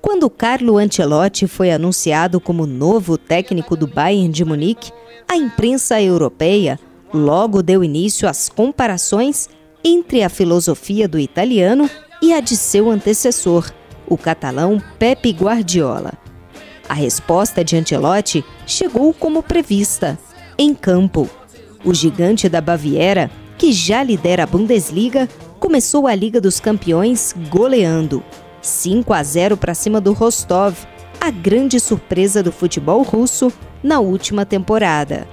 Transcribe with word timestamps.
Quando 0.00 0.30
Carlo 0.30 0.78
Ancelotti 0.78 1.48
foi 1.48 1.72
anunciado 1.72 2.40
como 2.40 2.66
novo 2.66 3.18
técnico 3.18 3.76
do 3.76 3.86
Bayern 3.86 4.28
de 4.28 4.44
Munique, 4.44 4.92
a 5.28 5.36
imprensa 5.36 6.00
europeia 6.00 6.78
logo 7.12 7.62
deu 7.62 7.82
início 7.82 8.28
às 8.28 8.48
comparações 8.48 9.48
entre 9.84 10.22
a 10.22 10.28
filosofia 10.28 11.08
do 11.08 11.18
italiano 11.18 11.90
e 12.22 12.32
a 12.32 12.40
de 12.40 12.56
seu 12.56 12.88
antecessor, 12.90 13.72
o 14.06 14.16
catalão 14.16 14.80
Pepe 14.98 15.30
Guardiola. 15.32 16.12
A 16.88 16.94
resposta 16.94 17.64
de 17.64 17.76
Ancelotti 17.76 18.44
chegou 18.66 19.12
como 19.12 19.42
prevista, 19.42 20.18
em 20.56 20.74
campo. 20.74 21.28
O 21.84 21.92
gigante 21.92 22.48
da 22.48 22.60
Baviera, 22.60 23.30
que 23.58 23.72
já 23.72 24.02
lidera 24.02 24.44
a 24.44 24.46
Bundesliga, 24.46 25.28
começou 25.58 26.06
a 26.06 26.14
Liga 26.14 26.40
dos 26.40 26.60
Campeões 26.60 27.34
goleando 27.50 28.22
5 28.60 29.12
a 29.12 29.22
0 29.22 29.56
para 29.56 29.74
cima 29.74 30.00
do 30.00 30.12
Rostov, 30.12 30.74
a 31.20 31.30
grande 31.30 31.80
surpresa 31.80 32.42
do 32.42 32.52
futebol 32.52 33.02
russo 33.02 33.52
na 33.82 34.00
última 34.00 34.44
temporada. 34.44 35.26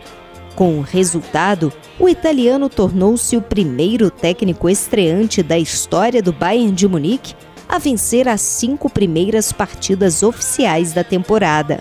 Com 0.56 0.80
o 0.80 0.82
resultado, 0.82 1.72
o 2.00 2.08
italiano 2.08 2.70
tornou-se 2.70 3.36
o 3.36 3.42
primeiro 3.42 4.10
técnico 4.10 4.70
estreante 4.70 5.44
da 5.44 5.58
história 5.58 6.22
do 6.22 6.32
Bayern 6.32 6.72
de 6.72 6.88
Munique 6.88 7.36
a 7.68 7.78
vencer 7.78 8.28
as 8.28 8.42
cinco 8.42 8.90
primeiras 8.90 9.52
partidas 9.52 10.24
oficiais 10.24 10.94
da 10.94 11.04
temporada. 11.04 11.80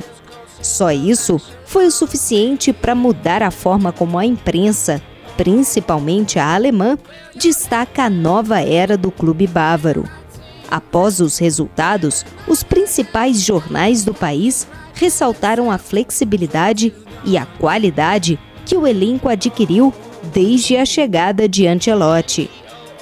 Só 0.61 0.91
isso 0.91 1.41
foi 1.67 1.87
o 1.87 1.91
suficiente 1.91 2.73
para 2.73 2.95
mudar 2.95 3.43
a 3.43 3.51
forma 3.51 3.93
como 3.93 4.19
a 4.19 4.25
imprensa, 4.25 5.01
principalmente 5.37 6.39
a 6.39 6.55
alemã, 6.55 6.99
destaca 7.35 8.05
a 8.05 8.11
nova 8.11 8.61
era 8.61 8.97
do 8.97 9.11
clube 9.11 9.47
bávaro. 9.47 10.09
Após 10.75 11.21
os 11.21 11.39
resultados, 11.39 12.27
os 12.49 12.65
principais 12.65 13.41
jornais 13.41 14.05
do 14.05 14.13
país 14.13 14.67
ressaltaram 14.93 15.71
a 15.71 15.79
flexibilidade 15.79 16.93
e 17.25 17.39
a 17.39 17.47
qualidade 17.47 18.41
que 18.67 18.77
o 18.77 18.85
elenco 18.85 19.29
adquiriu 19.29 19.95
desde 20.33 20.77
a 20.77 20.85
chegada 20.85 21.49
de 21.49 21.69
Ancelotti. 21.69 22.51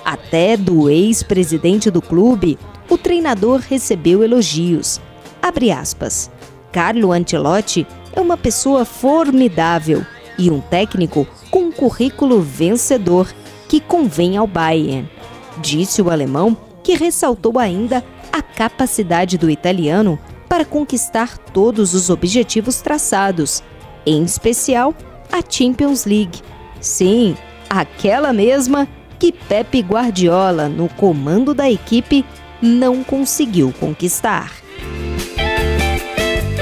Até 0.05 0.55
do 0.55 0.91
ex-presidente 0.91 1.91
do 1.91 2.03
clube, 2.03 2.59
o 2.91 2.99
treinador 2.99 3.63
recebeu 3.67 4.23
elogios. 4.23 5.01
Abre 5.41 5.73
aspas. 5.73 6.31
Carlo 6.71 7.11
Ancelotti 7.11 7.87
é 8.15 8.21
uma 8.21 8.37
pessoa 8.37 8.85
formidável 8.85 10.05
e 10.39 10.51
um 10.51 10.61
técnico 10.61 11.27
com 11.51 11.61
um 11.61 11.73
currículo 11.73 12.43
vencedor 12.43 13.33
que 13.67 13.81
convém 13.81 14.37
ao 14.37 14.47
Bayern, 14.47 15.09
disse 15.63 16.03
o 16.03 16.11
alemão, 16.11 16.55
que 16.93 17.05
ressaltou 17.05 17.59
ainda 17.59 18.05
a 18.31 18.43
capacidade 18.43 19.39
do 19.39 19.49
italiano 19.49 20.19
para 20.47 20.63
conquistar 20.63 21.39
todos 21.39 21.95
os 21.95 22.11
objetivos 22.11 22.83
traçados, 22.83 23.63
em 24.05 24.23
especial 24.23 24.95
a 25.33 25.41
Champions 25.49 26.05
League. 26.05 26.43
Sim, 26.83 27.35
aquela 27.71 28.31
mesma 28.31 28.87
que 29.19 29.33
Pepe 29.33 29.81
Guardiola, 29.81 30.69
no 30.69 30.87
comando 30.87 31.55
da 31.55 31.71
equipe, 31.71 32.27
não 32.61 33.03
conseguiu 33.03 33.73
conquistar. 33.81 34.53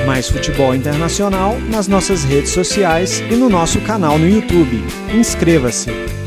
Mais 0.07 0.29
futebol 0.29 0.75
internacional 0.77 1.59
nas 1.59 1.89
nossas 1.89 2.23
redes 2.23 2.51
sociais 2.51 3.19
e 3.19 3.35
no 3.35 3.49
nosso 3.49 3.81
canal 3.81 4.17
no 4.17 4.29
YouTube. 4.29 4.81
Inscreva-se! 5.13 6.20